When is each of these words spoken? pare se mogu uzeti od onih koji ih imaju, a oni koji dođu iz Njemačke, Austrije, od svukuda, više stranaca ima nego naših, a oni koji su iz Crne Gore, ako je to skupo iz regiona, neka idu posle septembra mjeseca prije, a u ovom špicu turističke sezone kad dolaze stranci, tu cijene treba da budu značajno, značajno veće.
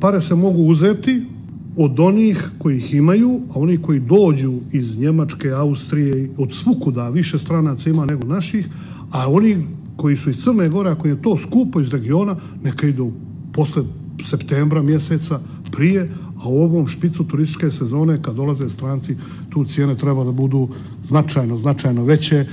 pare 0.00 0.20
se 0.20 0.34
mogu 0.34 0.62
uzeti 0.62 1.22
od 1.76 2.00
onih 2.00 2.50
koji 2.58 2.76
ih 2.76 2.94
imaju, 2.94 3.40
a 3.50 3.58
oni 3.58 3.76
koji 3.76 4.00
dođu 4.00 4.52
iz 4.72 4.98
Njemačke, 4.98 5.50
Austrije, 5.50 6.30
od 6.38 6.54
svukuda, 6.54 7.08
više 7.08 7.38
stranaca 7.38 7.90
ima 7.90 8.06
nego 8.06 8.26
naših, 8.26 8.68
a 9.10 9.30
oni 9.30 9.66
koji 9.96 10.16
su 10.16 10.30
iz 10.30 10.36
Crne 10.44 10.68
Gore, 10.68 10.90
ako 10.90 11.08
je 11.08 11.22
to 11.22 11.36
skupo 11.38 11.80
iz 11.80 11.88
regiona, 11.88 12.36
neka 12.64 12.86
idu 12.86 13.12
posle 13.52 13.82
septembra 14.24 14.82
mjeseca 14.82 15.40
prije, 15.72 16.10
a 16.44 16.48
u 16.48 16.62
ovom 16.62 16.88
špicu 16.88 17.24
turističke 17.24 17.70
sezone 17.70 18.22
kad 18.22 18.34
dolaze 18.34 18.68
stranci, 18.68 19.16
tu 19.50 19.64
cijene 19.64 19.94
treba 19.94 20.24
da 20.24 20.32
budu 20.32 20.68
značajno, 21.08 21.56
značajno 21.56 22.04
veće. 22.04 22.46